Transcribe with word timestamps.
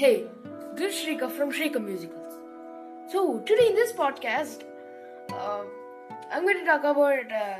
Hey, 0.00 0.24
this 0.76 0.94
is 0.94 1.04
Shrika 1.04 1.30
from 1.30 1.50
Shrika 1.52 1.78
Musicals. 1.78 2.32
So, 3.12 3.40
today 3.40 3.66
in 3.66 3.74
this 3.74 3.92
podcast, 3.92 4.62
uh, 5.30 5.64
I'm 6.32 6.44
going 6.44 6.56
to 6.56 6.64
talk 6.64 6.84
about 6.84 7.30
uh, 7.30 7.58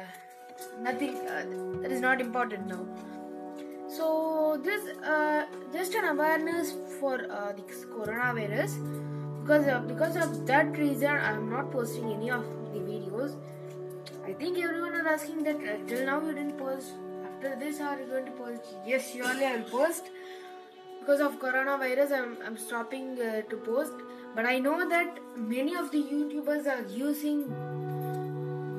nothing 0.80 1.16
uh, 1.16 1.45
that 1.82 1.93
is 1.93 2.00
not 2.00 2.18
important 2.18 2.66
now. 2.66 2.86
So, 3.89 4.58
this 4.64 4.89
uh, 5.04 5.45
just 5.75 5.95
an 5.95 6.07
awareness 6.07 6.72
for 6.98 7.30
uh, 7.30 7.53
the 7.53 7.61
coronavirus 7.96 8.79
because 9.43 9.68
because 9.86 10.16
of 10.16 10.46
that 10.46 10.79
reason, 10.79 11.11
I'm 11.11 11.50
not 11.50 11.70
posting 11.70 12.11
any 12.11 12.30
of 12.30 12.46
the 12.72 12.80
videos. 12.80 13.36
I 14.25 14.32
think 14.32 14.59
everyone 14.59 14.95
is 14.95 15.07
asking 15.07 15.43
that 15.43 15.57
uh, 15.57 15.79
till 15.86 16.07
now 16.07 16.22
you 16.22 16.32
didn't 16.32 16.57
post. 16.57 16.95
After 17.22 17.54
this, 17.66 17.82
are 17.82 18.00
you 18.00 18.07
going 18.07 18.25
to 18.25 18.32
post? 18.32 18.77
Yes, 18.86 19.13
surely 19.13 19.44
I 19.44 19.57
will 19.57 19.71
post 19.79 20.11
because 21.00 21.21
of 21.21 21.39
coronavirus 21.40 22.13
I'm, 22.13 22.36
I'm 22.45 22.57
stopping 22.57 23.18
uh, 23.21 23.43
to 23.50 23.57
post. 23.57 23.93
But 24.35 24.46
i 24.46 24.58
know 24.58 24.89
that 24.89 25.18
many 25.36 25.75
of 25.75 25.91
the 25.91 26.03
youtubers 26.03 26.67
are 26.67 26.86
using 26.89 27.39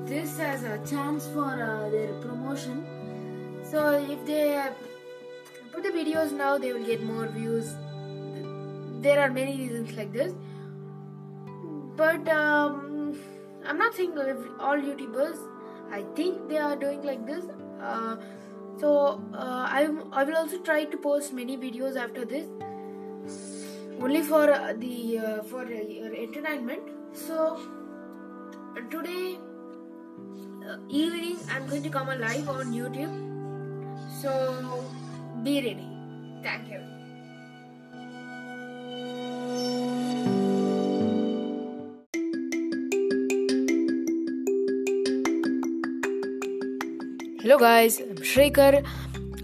this 0.05 0.39
as 0.39 0.63
a 0.63 0.77
chance 0.89 1.27
for 1.27 1.49
uh, 1.63 1.89
their 1.89 2.13
promotion. 2.21 2.85
So 3.63 3.89
if 4.09 4.25
they 4.25 4.63
put 5.73 5.83
the 5.83 5.89
videos 5.89 6.31
now 6.31 6.57
they 6.57 6.73
will 6.73 6.85
get 6.85 7.03
more 7.03 7.27
views. 7.27 7.75
There 9.01 9.19
are 9.19 9.31
many 9.31 9.57
reasons 9.57 9.97
like 9.97 10.13
this. 10.13 10.33
But 11.95 12.27
um, 12.29 13.19
i'm 13.65 13.77
not 13.77 13.93
saying 13.93 14.13
all 14.59 14.77
youtubers 14.77 15.37
i 15.91 16.01
think 16.15 16.47
they 16.49 16.57
are 16.57 16.75
doing 16.75 17.03
like 17.03 17.25
this. 17.25 17.45
Uh, 17.81 18.15
so 18.81 19.21
uh, 19.33 19.65
I, 19.69 19.89
I 20.11 20.23
will 20.23 20.35
also 20.35 20.57
try 20.57 20.85
to 20.85 20.97
post 20.97 21.33
many 21.33 21.55
videos 21.55 21.95
after 21.95 22.25
this. 22.25 22.47
Only 24.01 24.23
for 24.23 24.51
uh, 24.51 24.73
the 24.73 25.19
uh, 25.19 25.43
for 25.43 25.65
your 25.67 26.13
entertainment. 26.15 26.81
So 27.13 27.59
today 28.89 29.37
uh, 30.67 30.77
evening 30.89 31.37
i'm 31.51 31.67
going 31.67 31.83
to 31.83 31.89
come 31.89 32.07
live 32.07 32.49
on 32.49 32.73
youtube. 32.73 33.13
So 34.21 34.33
be 35.43 35.55
ready. 35.67 35.87
Thank 36.41 36.69
you 36.69 37.00
Hello 47.41 47.57
guys, 47.57 47.99
I'm 47.99 48.17
Shrikar 48.17 48.85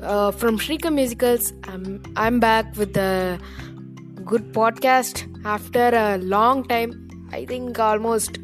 uh, 0.04 0.30
from 0.30 0.60
Shrikar 0.60 0.94
Musicals. 0.94 1.52
I'm 1.64 2.04
I'm 2.16 2.40
back 2.40 2.76
with 2.76 2.96
a 2.96 3.40
good 4.24 4.54
podcast 4.54 5.24
after 5.44 5.88
a 6.02 6.20
long 6.20 6.64
time. 6.66 6.92
I 7.32 7.44
think 7.46 7.80
almost 7.80 8.38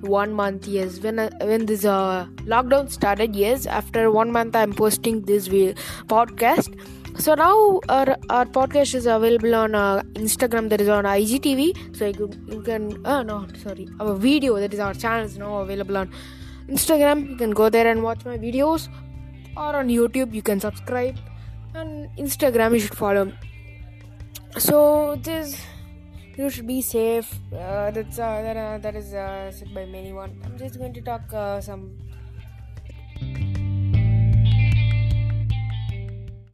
one 0.00 0.32
month. 0.32 0.66
Yes, 0.66 0.98
when 1.00 1.18
uh, 1.18 1.28
when 1.42 1.66
this 1.66 1.84
uh, 1.84 2.26
lockdown 2.54 2.90
started. 2.90 3.36
Yes, 3.36 3.66
after 3.66 4.10
one 4.10 4.32
month, 4.32 4.56
I'm 4.56 4.72
posting 4.72 5.20
this 5.32 5.46
video, 5.48 5.74
podcast. 6.14 6.72
So 7.20 7.34
now 7.34 7.80
our, 7.90 8.16
our 8.30 8.46
podcast 8.46 8.94
is 8.94 9.04
available 9.04 9.54
on 9.54 9.74
uh, 9.74 10.00
Instagram. 10.14 10.70
That 10.70 10.80
is 10.80 10.88
on 10.88 11.04
IGTV. 11.04 11.94
So 11.94 12.06
you 12.06 12.14
can, 12.14 12.48
you 12.48 12.62
can 12.62 13.06
uh, 13.06 13.22
no 13.22 13.46
sorry 13.62 13.88
our 14.00 14.14
video 14.14 14.58
that 14.58 14.72
is 14.72 14.80
our 14.80 14.94
channel 14.94 15.26
is 15.26 15.36
now 15.36 15.58
available 15.58 15.98
on 15.98 16.10
Instagram, 16.68 17.28
you 17.30 17.36
can 17.36 17.50
go 17.50 17.68
there 17.68 17.86
and 17.86 18.02
watch 18.02 18.24
my 18.24 18.36
videos, 18.38 18.88
or 19.56 19.76
on 19.76 19.88
YouTube, 19.88 20.34
you 20.34 20.42
can 20.42 20.60
subscribe, 20.60 21.16
and 21.74 22.08
Instagram, 22.16 22.74
you 22.74 22.80
should 22.80 22.96
follow. 22.96 23.32
So 24.58 25.16
this, 25.22 25.60
you 26.36 26.50
should 26.50 26.66
be 26.66 26.82
safe. 26.82 27.32
Uh, 27.52 27.90
that's 27.90 28.18
uh, 28.18 28.42
that, 28.42 28.56
uh, 28.56 28.78
that 28.78 28.96
is 28.96 29.14
uh, 29.14 29.50
said 29.52 29.74
by 29.74 29.84
many 29.84 30.12
one. 30.12 30.40
I'm 30.44 30.58
just 30.58 30.78
going 30.78 30.92
to 30.94 31.00
talk 31.00 31.32
uh, 31.32 31.60
some 31.60 31.96